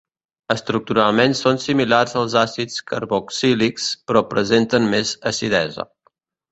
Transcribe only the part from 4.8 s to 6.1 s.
més acidesa.